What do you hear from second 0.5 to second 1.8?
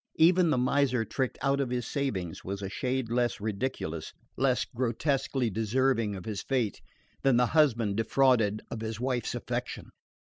miser tricked out of